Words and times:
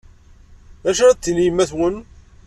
D 0.83 0.85
acu 0.89 1.01
ara 1.03 1.15
d-tini 1.17 1.43
yemma-twen? 1.45 1.95